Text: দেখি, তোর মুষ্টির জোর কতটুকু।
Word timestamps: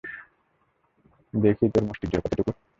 দেখি, 1.33 1.65
তোর 1.73 1.83
মুষ্টির 1.87 2.09
জোর 2.11 2.21
কতটুকু। 2.23 2.51